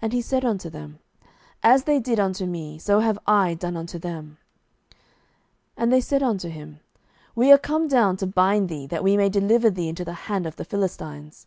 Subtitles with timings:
[0.00, 1.00] And he said unto them,
[1.62, 4.38] As they did unto me, so have I done unto them.
[5.76, 6.80] 07:015:012 And they said unto him,
[7.34, 10.46] We are come down to bind thee, that we may deliver thee into the hand
[10.46, 11.46] of the Philistines.